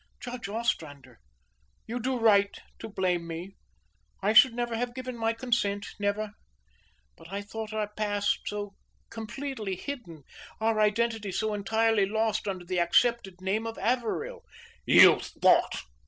[0.19, 1.19] "Judge Ostrander,
[1.85, 3.51] you do right to blame me.
[4.19, 6.31] I should never have given my consent, never.
[7.15, 8.73] But I thought our past so
[9.11, 10.23] completely hidden
[10.59, 14.41] our identity so entirely lost under the accepted name of Averill."
[14.87, 15.83] "You thought!"